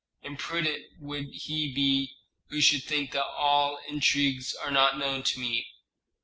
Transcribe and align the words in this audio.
Imprudent 0.23 0.83
would 0.99 1.27
he 1.31 1.71
be 1.71 2.15
who 2.47 2.59
should 2.59 2.83
think 2.83 3.11
that 3.11 3.23
all 3.23 3.77
intrigues 3.87 4.55
are 4.55 4.71
not 4.71 4.97
known 4.97 5.21
to 5.21 5.39
me." 5.39 5.67